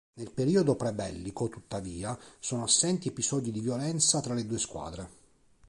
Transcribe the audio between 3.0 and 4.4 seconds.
episodi di violenza tra